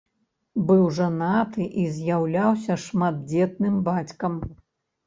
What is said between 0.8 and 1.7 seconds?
жанаты